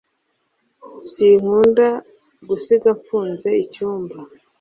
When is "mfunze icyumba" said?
2.99-4.17